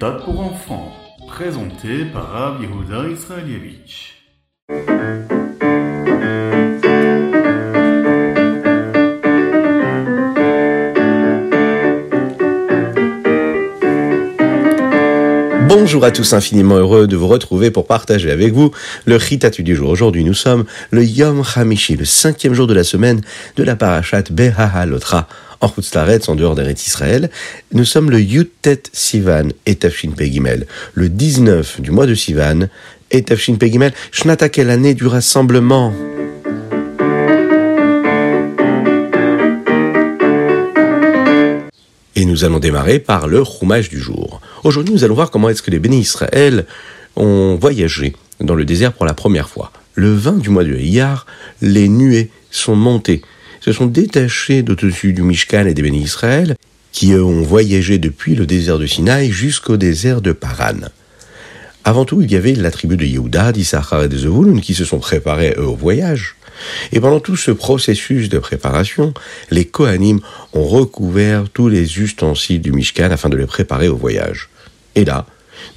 [0.00, 0.92] méthode pour enfants,
[1.28, 2.62] présenté par Rav
[3.12, 4.14] Israelievich.
[15.68, 18.70] Bonjour à tous, infiniment heureux de vous retrouver pour partager avec vous
[19.04, 19.90] le Ritatu du jour.
[19.90, 23.20] Aujourd'hui, nous sommes le Yom Hamishi, le cinquième jour de la semaine
[23.56, 25.28] de la parashat Behahalotra
[25.60, 27.30] en Chutzlaretz, en dehors d'Eretz Israël.
[27.72, 32.68] Nous sommes le Yutet Sivan et Tafshin Pegimel, le 19 du mois de Sivan
[33.10, 35.92] et Tafshin Pegimel, Shnata, quelle année du rassemblement
[42.16, 44.40] Et nous allons démarrer par le roumage du jour.
[44.62, 46.66] Aujourd'hui, nous allons voir comment est-ce que les bénis Israël
[47.16, 49.72] ont voyagé dans le désert pour la première fois.
[49.94, 51.26] Le 20 du mois de Iyar,
[51.62, 53.22] les nuées sont montées,
[53.60, 56.56] se sont détachées d'au-dessus du Mishkan et des bénis Israël,
[56.92, 60.88] qui eux ont voyagé depuis le désert de Sinaï jusqu'au désert de Paran.
[61.84, 64.84] Avant tout, il y avait la tribu de Yehuda, d'Issachar et de Zevulun qui se
[64.84, 66.36] sont préparés eux au voyage.
[66.92, 69.14] Et pendant tout ce processus de préparation,
[69.50, 70.20] les Kohanim
[70.52, 74.50] ont recouvert tous les ustensiles du Mishkan afin de les préparer au voyage.
[74.94, 75.26] Et là,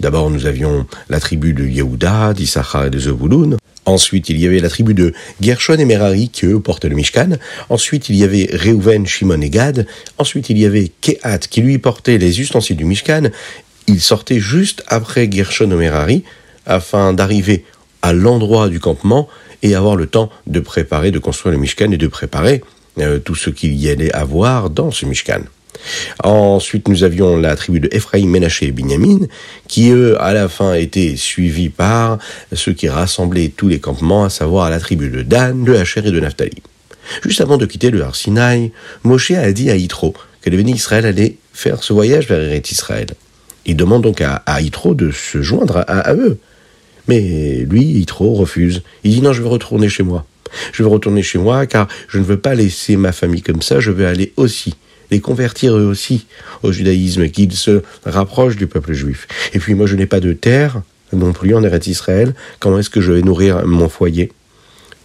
[0.02, 3.58] d'abord nous avions la tribu de Yehuda, d'Issachar et de Zebulun.
[3.86, 7.38] Ensuite, il y avait la tribu de Gershon et Merari qui eux portaient le Mishkan.
[7.70, 9.88] Ensuite, il y avait Reuven, Shimon et Gad.
[10.18, 13.30] Ensuite, il y avait Kehat qui lui portait les ustensiles du Mishkan.
[13.88, 16.24] Il sortait juste après Gershon et Merari
[16.66, 17.66] afin d'arriver
[18.02, 19.28] à l'endroit du campement
[19.64, 22.62] et avoir le temps de préparer, de construire le Mishkan et de préparer
[23.00, 25.42] euh, tout ce qu'il y allait avoir dans ce Mishkan.
[26.24, 29.20] Ensuite, nous avions la tribu de Ephraïm, Ménaché et Binyamin,
[29.68, 32.20] qui eux, à la fin, étaient suivis par
[32.54, 36.12] ceux qui rassemblaient tous les campements, à savoir la tribu de Dan, de Hacher et
[36.12, 36.62] de Naphtali.
[37.24, 38.72] Juste avant de quitter le Har Sinaï,
[39.04, 42.72] Moshe a dit à Yitro que les bénis Israël allaient faire ce voyage vers Eretz
[42.72, 43.08] Israël.
[43.66, 46.38] Il demande donc à, à de se joindre à, à eux.
[47.08, 48.82] Mais lui, Yitro refuse.
[49.04, 50.26] Il dit non, je veux retourner chez moi.
[50.72, 53.80] Je veux retourner chez moi car je ne veux pas laisser ma famille comme ça,
[53.80, 54.76] je veux aller aussi
[55.14, 56.26] les convertir eux aussi
[56.64, 59.28] au judaïsme, qu'ils se rapprochent du peuple juif.
[59.54, 60.82] Et puis moi je n'ai pas de terre
[61.14, 64.32] non plus en Eretz Israël, comment est-ce que je vais nourrir mon foyer?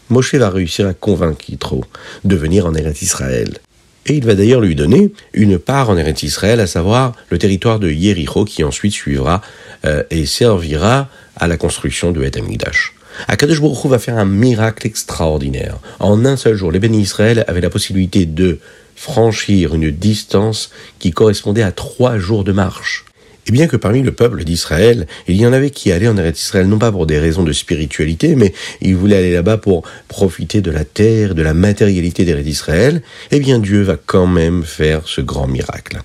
[0.08, 1.84] Moshe va réussir à convaincre Yitro
[2.24, 3.58] de venir en Eretz Israël.
[4.06, 7.78] Et il va d'ailleurs lui donner une part en Eretz Israël, à savoir le territoire
[7.78, 9.42] de Yericho qui ensuite suivra
[9.84, 12.94] euh, et servira à la construction de Et Amikdash.
[13.26, 15.78] Akadosh Baruch va faire un miracle extraordinaire.
[15.98, 18.58] En un seul jour, les bénis Israël avaient la possibilité de
[18.94, 23.04] franchir une distance qui correspondait à trois jours de marche.
[23.46, 26.38] Et bien que parmi le peuple d'Israël, il y en avait qui allaient en Eretz
[26.38, 28.52] Israël non pas pour des raisons de spiritualité, mais
[28.82, 33.40] ils voulaient aller là-bas pour profiter de la terre, de la matérialité d'Eretz Israël, eh
[33.40, 36.02] bien Dieu va quand même faire ce grand miracle.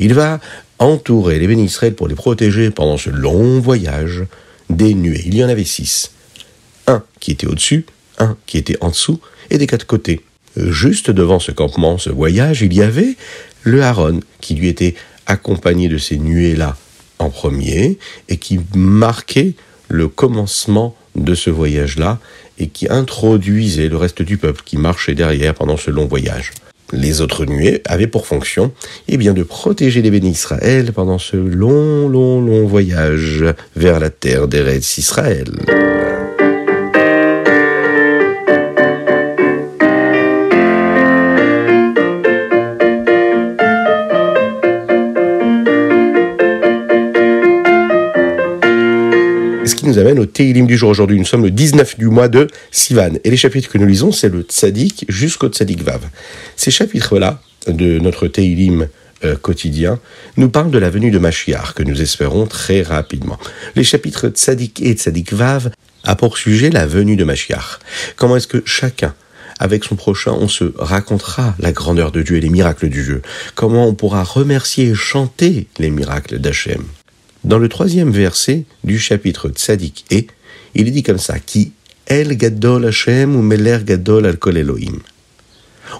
[0.00, 0.40] Il va
[0.80, 4.24] entourer les bénis Israël pour les protéger pendant ce long voyage
[4.68, 5.22] des nuées.
[5.24, 6.10] Il y en avait six.
[6.86, 7.86] Un qui était au-dessus,
[8.18, 9.20] un qui était en dessous,
[9.50, 10.20] et des quatre côtés.
[10.56, 13.16] Juste devant ce campement, ce voyage, il y avait
[13.62, 14.94] le Haron qui lui était
[15.26, 16.76] accompagné de ces nuées-là
[17.18, 17.98] en premier
[18.28, 19.54] et qui marquait
[19.88, 22.18] le commencement de ce voyage-là
[22.58, 26.52] et qui introduisait le reste du peuple qui marchait derrière pendant ce long voyage.
[26.92, 28.72] Les autres nuées avaient pour fonction
[29.08, 33.44] eh bien, de protéger les bénis Israël pendant ce long, long, long voyage
[33.76, 35.50] vers la terre d'Eretz Israël.
[49.92, 51.18] Nous amène au Teilim du jour aujourd'hui.
[51.18, 53.10] Nous sommes le 19 du mois de Sivan.
[53.24, 56.00] Et les chapitres que nous lisons, c'est le Tzadik jusqu'au Tzadik Vav.
[56.56, 58.88] Ces chapitres-là de notre Teilim
[59.24, 60.00] euh, quotidien
[60.38, 63.38] nous parlent de la venue de Mashiach que nous espérons très rapidement.
[63.76, 65.70] Les chapitres Tzadik et Tzadik Vav
[66.04, 67.78] a pour sujet la venue de Mashiach.
[68.16, 69.14] Comment est-ce que chacun
[69.58, 73.22] avec son prochain, on se racontera la grandeur de Dieu et les miracles du Dieu.
[73.54, 76.82] Comment on pourra remercier et chanter les miracles d'Hachem?
[77.44, 80.28] Dans le troisième verset du chapitre Tzadik et,
[80.76, 81.72] il est dit comme ça, qui
[82.06, 85.00] El Gadol Hashem ou Meler Gadol al Kol Elohim.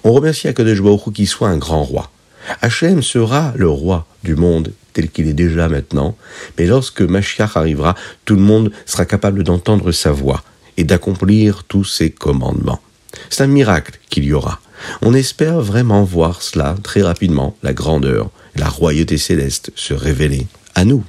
[0.05, 2.12] On remercie Akadosh Baruch qui soit un grand roi.
[2.61, 6.17] Hachem sera le roi du monde tel qu'il est déjà maintenant,
[6.59, 10.45] mais lorsque Mashiach arrivera, tout le monde sera capable d'entendre sa voix
[10.77, 12.81] et d'accomplir tous ses commandements.
[13.31, 14.61] C'est un miracle qu'il y aura.
[15.00, 20.85] On espère vraiment voir cela très rapidement, la grandeur, la royauté céleste se révéler à
[20.85, 21.05] nous.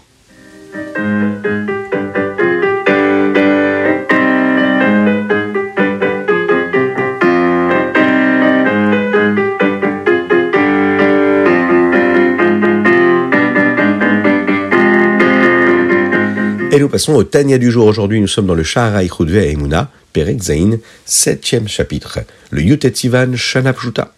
[16.93, 17.87] Passons au Tania du jour.
[17.87, 22.19] Aujourd'hui, nous sommes dans le Shahara Ichudve Emuna, Perek Zain, septième chapitre,
[22.51, 24.13] le Yutet Sivan Shanapjuta.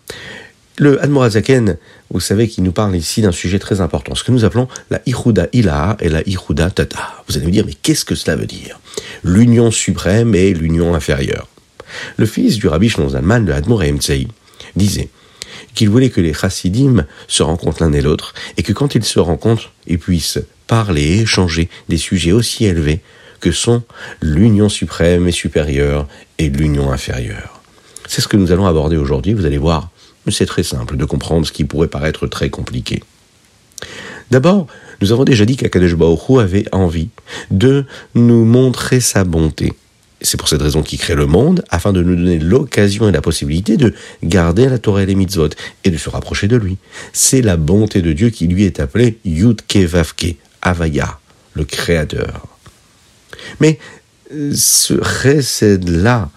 [0.77, 1.77] Le Admorazaken,
[2.11, 5.01] vous savez qu'il nous parle ici d'un sujet très important, ce que nous appelons la
[5.05, 7.23] Ichuda Ilaha et la Ichuda Tata.
[7.29, 8.77] Vous allez me dire, mais qu'est-ce que cela veut dire?
[9.23, 11.47] L'union suprême et l'union inférieure.
[12.17, 13.83] Le fils du rabbi Shlon Zalman, le Admor
[14.75, 15.07] disait
[15.75, 19.19] qu'il voulait que les chassidim se rencontrent l'un et l'autre, et que quand ils se
[19.19, 22.99] rencontrent, ils puissent parler et échanger des sujets aussi élevés
[23.39, 23.83] que sont
[24.21, 26.05] l'union suprême et supérieure
[26.37, 27.61] et l'union inférieure.
[28.07, 29.89] C'est ce que nous allons aborder aujourd'hui, vous allez voir,
[30.31, 33.03] c'est très simple de comprendre ce qui pourrait paraître très compliqué.
[34.31, 34.67] D'abord,
[35.01, 37.09] nous avons déjà dit qu'Akadosh Baruch avait envie
[37.51, 37.85] de
[38.15, 39.73] nous montrer sa bonté.
[40.21, 43.21] C'est pour cette raison qu'il crée le monde, afin de nous donner l'occasion et la
[43.21, 43.93] possibilité de
[44.23, 45.49] garder la Torah et les mitzvot,
[45.83, 46.77] et de se rapprocher de lui.
[47.13, 51.19] C'est la bonté de Dieu qui lui est appelée Yud Vavke, Avaya,
[51.53, 52.47] le Créateur.
[53.59, 53.77] Mais
[54.33, 56.31] euh, ce chesed-là,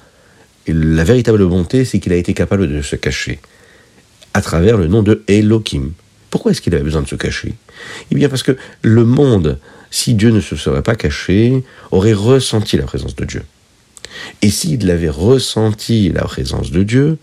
[0.67, 3.39] la véritable bonté, c'est qu'il a été capable de se cacher
[4.39, 5.91] à travers le nom de Elohim.
[6.31, 7.57] Pourquoi est-ce qu'il avait besoin de se cacher?
[8.13, 9.59] Eh bien parce que le monde,
[9.91, 13.43] si Dieu ne se serait pas caché, aurait ressenti la présence de Dieu.
[14.41, 17.19] Et s'il avait ressenti la présence de Dieu,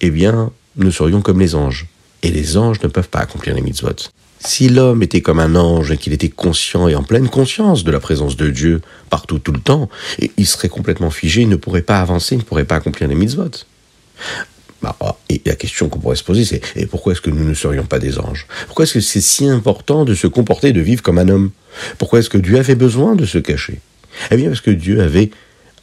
[0.00, 1.86] eh bien, nous serions comme les anges.
[2.22, 4.08] Et les anges ne peuvent pas accomplir les mitzvot.
[4.38, 7.90] Si l'homme était comme un ange et qu'il était conscient et en pleine conscience de
[7.90, 8.80] la présence de Dieu
[9.10, 9.90] partout tout le temps,
[10.38, 13.16] il serait complètement figé, il ne pourrait pas avancer, il ne pourrait pas accomplir les
[13.16, 13.50] mitzvot.
[14.84, 17.42] Bah, oh, et la question qu'on pourrait se poser, c'est et pourquoi est-ce que nous
[17.42, 18.46] ne serions pas des anges?
[18.66, 21.52] Pourquoi est-ce que c'est si important de se comporter, de vivre comme un homme?
[21.96, 23.80] Pourquoi est-ce que Dieu avait besoin de se cacher?
[24.30, 25.30] Eh bien, parce que Dieu avait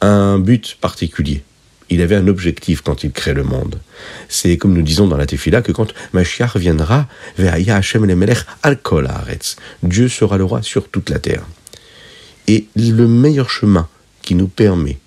[0.02, 1.42] un but particulier.
[1.90, 3.80] Il avait un objectif quand il crée le monde.
[4.28, 7.08] C'est comme nous disons dans la Tefila que quand Mashiach viendra,
[8.62, 8.78] al
[9.82, 11.44] Dieu sera le roi sur toute la terre.
[12.46, 13.88] Et le meilleur chemin
[14.22, 14.98] qui nous permet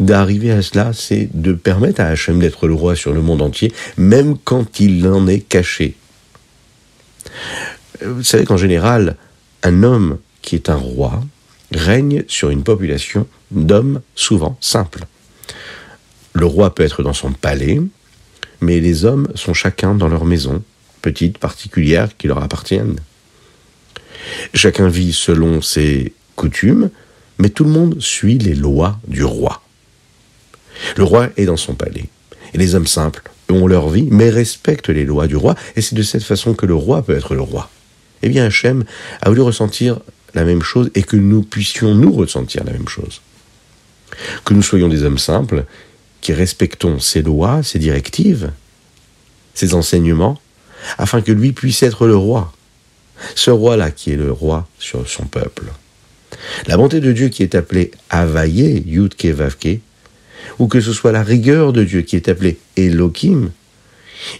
[0.00, 3.72] d'arriver à cela, c'est de permettre à Hachem d'être le roi sur le monde entier,
[3.96, 5.96] même quand il en est caché.
[8.04, 9.16] Vous savez qu'en général,
[9.62, 11.22] un homme qui est un roi
[11.72, 15.04] règne sur une population d'hommes souvent simples.
[16.32, 17.80] Le roi peut être dans son palais,
[18.60, 20.62] mais les hommes sont chacun dans leur maison,
[21.02, 22.96] petite, particulière, qui leur appartiennent.
[24.54, 26.90] Chacun vit selon ses coutumes,
[27.38, 29.62] mais tout le monde suit les lois du roi.
[30.96, 32.04] Le roi est dans son palais.
[32.54, 35.54] Et les hommes simples ont leur vie, mais respectent les lois du roi.
[35.76, 37.70] Et c'est de cette façon que le roi peut être le roi.
[38.22, 38.84] Eh bien, Hachem
[39.22, 40.00] a voulu ressentir
[40.34, 43.20] la même chose et que nous puissions nous ressentir la même chose.
[44.44, 45.64] Que nous soyons des hommes simples,
[46.20, 48.50] qui respectons ses lois, ses directives,
[49.54, 50.40] ses enseignements,
[50.98, 52.52] afin que lui puisse être le roi.
[53.34, 55.64] Ce roi-là qui est le roi sur son peuple.
[56.66, 59.80] La bonté de Dieu qui est appelée Avaye, Yudke Vavke,
[60.58, 63.50] ou que ce soit la rigueur de Dieu qui est appelée Elohim,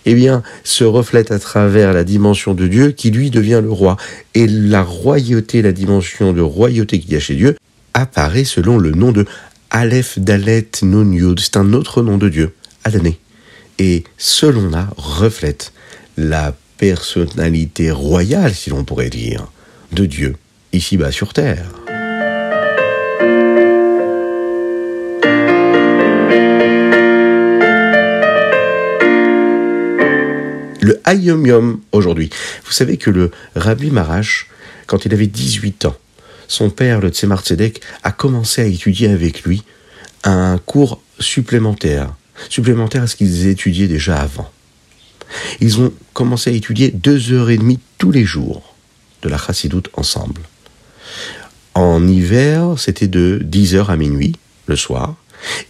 [0.05, 3.97] eh bien, se reflète à travers la dimension de Dieu qui lui devient le roi.
[4.35, 7.56] Et la royauté, la dimension de royauté qu'il y a chez Dieu,
[7.94, 9.26] apparaît selon le nom de
[9.70, 11.41] Aleph Dalet Nun Yud.
[11.41, 12.55] C'est un autre nom de Dieu,
[12.85, 13.19] Adané.
[13.79, 15.73] Et selon là reflète
[16.16, 19.47] la personnalité royale, si l'on pourrait dire,
[19.92, 20.37] de Dieu,
[20.73, 21.86] ici-bas sur terre.
[30.87, 32.31] Le Hayom Yom aujourd'hui.
[32.64, 34.47] Vous savez que le Rabbi Marash,
[34.87, 35.97] quand il avait 18 ans,
[36.47, 39.64] son père, le Tzemar Tzedek, a commencé à étudier avec lui
[40.23, 42.14] un cours supplémentaire,
[42.49, 44.49] supplémentaire à ce qu'ils étudiaient déjà avant.
[45.61, 48.76] Ils ont commencé à étudier deux heures et demie tous les jours
[49.23, 50.43] de la chassidoute ensemble.
[51.75, 55.16] En hiver, c'était de 10h à minuit, le soir,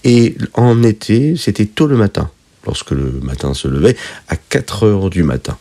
[0.04, 2.30] et en été, c'était tôt le matin,
[2.66, 3.96] lorsque le matin se levait,
[4.28, 5.56] à 4 heures du matin.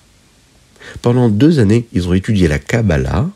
[1.02, 3.30] Pendant deux années, ils ont étudié la Kabbalah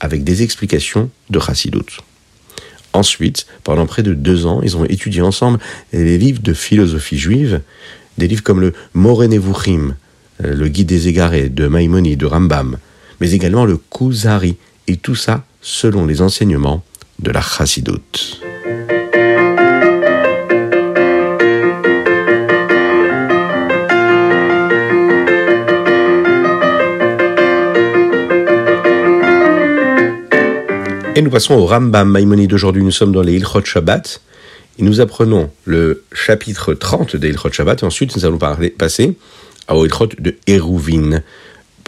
[0.00, 2.00] avec des explications de Chassidut.
[2.92, 5.58] Ensuite, pendant près de deux ans, ils ont étudié ensemble
[5.92, 7.60] les livres de philosophie juive,
[8.18, 9.94] des livres comme le Moreh Nevuchim,
[10.44, 12.78] euh, le Guide des égarés de Maïmonide, de Rambam,
[13.20, 14.56] mais également le Kuzari,
[14.88, 16.82] et tout ça selon les enseignements
[17.20, 18.40] de la Chassidut.
[31.20, 32.82] Et nous passons au Rambam Maïmonide d'aujourd'hui.
[32.82, 34.22] Nous sommes dans les Ilchot Shabbat.
[34.78, 37.82] Et nous apprenons le chapitre 30 des Ilchot Shabbat.
[37.82, 39.18] Et ensuite, nous allons passer
[39.68, 41.20] au Ilchot de Hérouvin.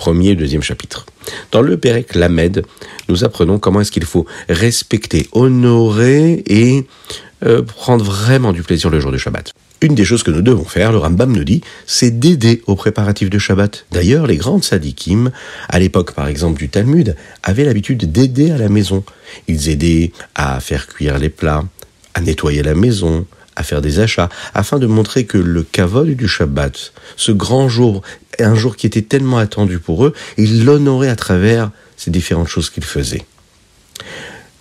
[0.02, 1.06] Premier et deuxième chapitre.
[1.52, 2.64] Dans le Pérec Lamed,
[3.08, 6.84] nous apprenons comment est-ce qu'il faut respecter, honorer et
[7.44, 9.52] euh, prendre vraiment du plaisir le jour de Shabbat.
[9.80, 13.30] Une des choses que nous devons faire, le Rambam nous dit, c'est d'aider aux préparatifs
[13.30, 13.86] de Shabbat.
[13.92, 15.30] D'ailleurs, les grandes sadikim,
[15.68, 19.04] à l'époque par exemple du Talmud, avaient l'habitude d'aider à la maison.
[19.46, 21.62] Ils aidaient à faire cuire les plats,
[22.14, 23.24] à nettoyer la maison,
[23.56, 28.02] à faire des achats, afin de montrer que le kavod du Shabbat, ce grand jour,
[28.38, 32.70] un jour qui était tellement attendu pour eux, ils l'honoraient à travers ces différentes choses
[32.70, 33.24] qu'ils faisaient.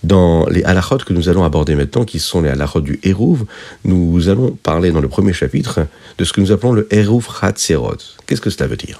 [0.04, 3.46] Dans les halachot que nous allons aborder maintenant, qui sont les halachot du Hérouv,
[3.86, 5.86] nous allons parler dans le premier chapitre
[6.18, 7.98] de ce que nous appelons le Hérouv Hatzerot.
[8.26, 9.00] Qu'est-ce que cela veut dire?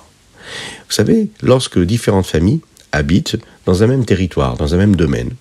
[0.88, 5.32] Vous savez, lorsque différentes familles habitent dans un même territoire, dans un même domaine,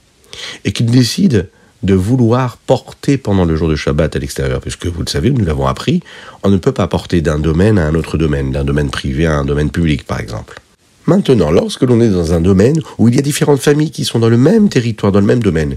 [0.65, 1.43] et qu'ils décident
[1.83, 5.45] de vouloir porter pendant le jour de Shabbat à l'extérieur, puisque vous le savez, nous
[5.45, 6.03] l'avons appris,
[6.43, 9.35] on ne peut pas porter d'un domaine à un autre domaine, d'un domaine privé à
[9.35, 10.61] un domaine public, par exemple.
[11.07, 14.19] Maintenant, lorsque l'on est dans un domaine où il y a différentes familles qui sont
[14.19, 15.77] dans le même territoire, dans le même domaine,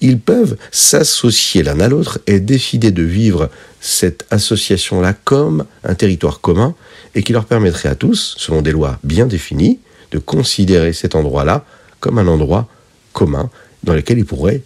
[0.00, 6.40] ils peuvent s'associer l'un à l'autre et décider de vivre cette association-là comme un territoire
[6.40, 6.74] commun
[7.14, 9.78] et qui leur permettrait à tous, selon des lois bien définies,
[10.12, 11.64] de considérer cet endroit-là
[12.00, 12.68] comme un endroit
[13.12, 13.50] commun
[13.84, 14.62] dans lequel ils pourraient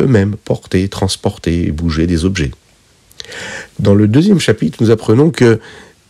[0.00, 2.50] eux-mêmes porter, transporter, bouger des objets.
[3.78, 5.60] Dans le deuxième chapitre, nous apprenons que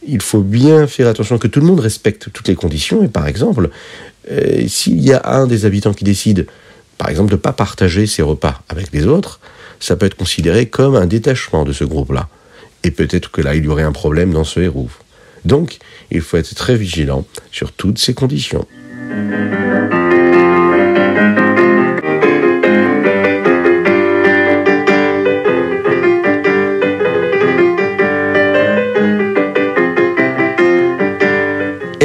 [0.08, 3.02] il faut bien faire attention que tout le monde respecte toutes les conditions.
[3.02, 3.70] Et par exemple,
[4.30, 6.46] euh, s'il y a un des habitants qui décide,
[6.96, 9.40] par exemple, de ne pas partager ses repas avec les autres,
[9.80, 12.28] ça peut être considéré comme un détachement de ce groupe-là.
[12.84, 14.88] Et peut-être que là, il y aurait un problème dans ce héros.
[15.44, 15.78] Donc,
[16.10, 18.66] il faut être très vigilant sur toutes ces conditions.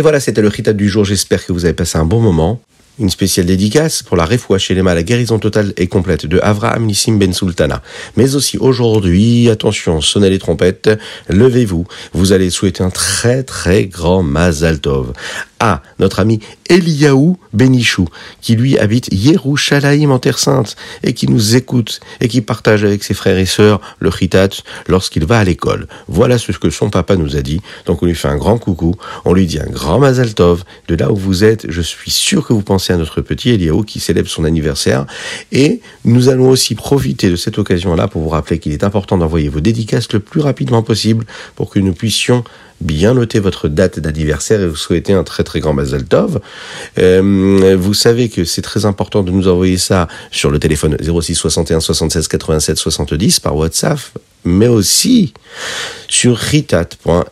[0.01, 1.05] Et voilà, c'était le Ritat du jour.
[1.05, 2.59] J'espère que vous avez passé un bon moment.
[3.01, 7.17] Une spéciale dédicace pour la refoua les la guérison totale et complète de Avraham Nissim
[7.17, 7.81] Ben Sultana.
[8.15, 10.91] Mais aussi aujourd'hui, attention, sonnez les trompettes,
[11.27, 11.87] levez-vous.
[12.13, 15.13] Vous allez souhaiter un très très grand Mazal Tov
[15.61, 16.39] à notre ami
[16.69, 18.07] Eliaou Benichou,
[18.41, 23.03] qui lui habite Yerushalayim en Terre Sainte, et qui nous écoute, et qui partage avec
[23.03, 24.49] ses frères et sœurs le chitat
[24.87, 25.87] lorsqu'il va à l'école.
[26.07, 27.61] Voilà ce que son papa nous a dit.
[27.85, 30.63] Donc on lui fait un grand coucou, on lui dit un grand Mazal Tov.
[30.87, 33.83] De là où vous êtes, je suis sûr que vous pensez à notre petit Eliaou
[33.83, 35.05] qui célèbre son anniversaire.
[35.51, 39.49] Et nous allons aussi profiter de cette occasion-là pour vous rappeler qu'il est important d'envoyer
[39.49, 42.43] vos dédicaces le plus rapidement possible pour que nous puissions
[42.81, 46.41] bien noter votre date d'anniversaire et vous souhaiter un très très grand Mazel Tov.
[46.97, 51.35] Euh, vous savez que c'est très important de nous envoyer ça sur le téléphone 06
[51.35, 53.99] 61 76 87 70 par WhatsApp,
[54.43, 55.33] mais aussi
[56.07, 57.27] sur ritat.fr.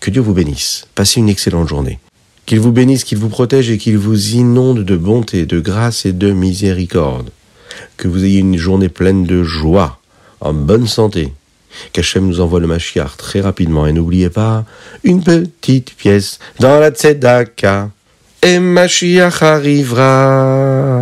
[0.00, 0.86] Que Dieu vous bénisse.
[0.94, 1.98] Passez une excellente journée.
[2.48, 6.14] Qu'il vous bénisse, qu'il vous protège et qu'il vous inonde de bonté, de grâce et
[6.14, 7.28] de miséricorde.
[7.98, 10.00] Que vous ayez une journée pleine de joie,
[10.40, 11.34] en bonne santé
[11.92, 13.86] qu'Hachem nous envoie le Mashiach très rapidement.
[13.86, 14.64] Et n'oubliez pas,
[15.04, 17.90] une petite pièce dans la Tzedaka,
[18.40, 20.97] et Mashiach arrivera.